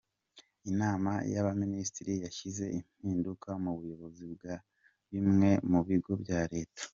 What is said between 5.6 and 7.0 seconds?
mu bigo bya Leta.